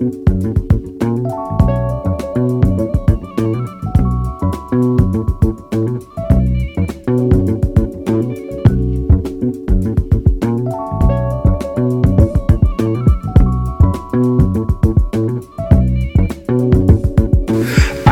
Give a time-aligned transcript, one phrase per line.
[0.00, 0.67] あ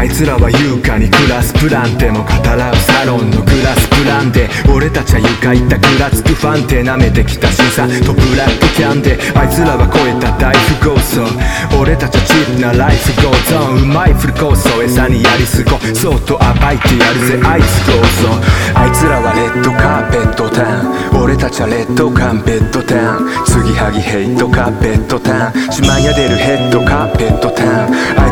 [0.07, 9.19] いつらは優雅に暮らすプランテも語らうサロンのグラスプランで俺たちは床行ったぐらつくファンテ舐めてきた審査とブラックキャンデ。
[9.34, 11.27] あいつらは超えた大富豪層。
[11.82, 13.82] 俺たちはチープなライフゴーゾーン。
[13.82, 15.82] うまいフルコースを餌にやり過ご。
[15.91, 18.38] そうと暴いてやるぜあいつどうぞ
[18.79, 21.20] あいつらはレッドカーペットターン。
[21.20, 23.45] 俺たちはレッドカンペットターン。
[23.45, 25.73] 継ぎはぎヘイトカーペットターン。
[25.73, 28.26] しまや出るヘッドカーペットターン。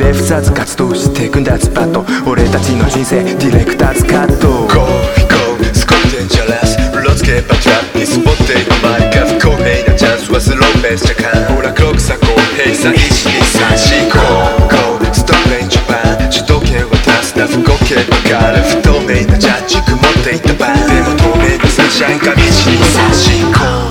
[0.00, 4.86] かんぞひれ伏さず活動していくんだスパッと俺たちの人生ディレクターズカット Go,
[5.28, 12.26] go, スコッテンジャラスロツケバトラップにスポッテイの周りが不公平なチャンスはスローペースじゃかんほら黒くさ公
[12.56, 23.89] 平さ1234 Go, go, ストップレンジャパン主導権渡すな不公平ばかる不透明なジャッジ曇っていたバンでも透明なサンシャインが1234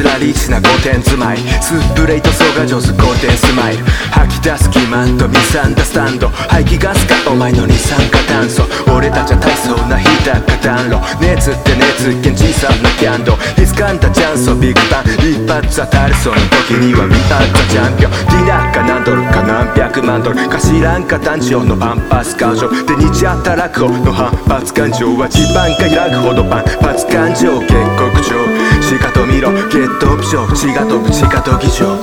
[0.00, 1.38] あいつらリーチな5点住まい。
[1.60, 6.28] スプレイト層が上手5点スマイル吐き出す気マンとミサンダスタンド。
[6.48, 8.62] 排気ガスかお前の二酸化炭素。
[8.90, 10.98] 俺たちは大層な火高暖炉。
[11.20, 13.36] 熱って熱源小さなキャンド。
[13.36, 15.04] ル掴んだチャンスをビッグバン。
[15.20, 20.48] 一発当たるその時には We are the champion ディナーか何ドルか何百万ドル。
[20.48, 22.70] か知らんか単調のパンパス感情。
[22.70, 28.69] で日働く方の反発感情は地盤が開くほど反発感情結告状。
[28.90, 31.94] しかと見ろゲットオプション血が飛ぶ地下と議場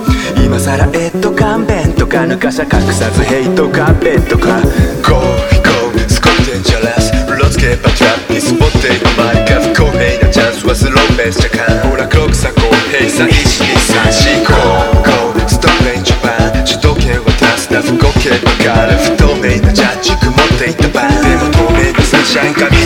[0.41, 4.61] 今さらえっと勘弁とか抜かしゃ隠さずヘイトカーペットか
[5.03, 5.19] Go,
[5.67, 22.76] go, スコッテンジャラスロツケバトラップにスポッテイの周りが不公平なチャンスはスローペースじゃかんほら黒くさ公平さ1234 Go, go, ストップレンジャパン主導権渡すな不公平ばかる不透明なジャッジ曇っていたバンでも透明なサンシャイン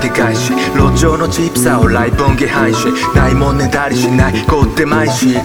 [0.00, 2.94] は大どんでかいし路上のチープさをライブ音源配信。
[3.14, 5.36] ないもんねだりしないこってまいし一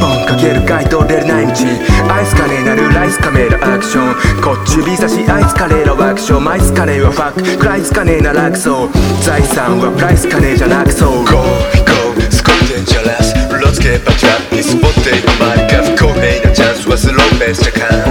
[0.00, 1.52] 本かける回答出れない道。
[2.12, 4.14] アイスカネーなるライスカメラアクション。
[4.42, 6.44] こっち指差しアイスカレーのワークション。
[6.44, 8.90] マイスカネーはファッククライスカネーな楽そう
[9.22, 11.24] 財産はプライスカネーじゃなくそう。
[11.24, 18.03] Go, go, スコッテンジャラスロツケバトラップにスポッテイの周りが不公平なチャンスはスローペースじゃかん。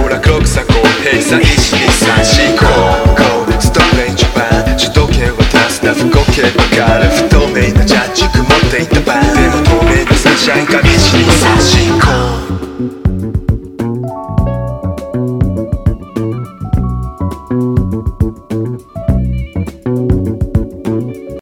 [10.46, 11.33] 公平ばか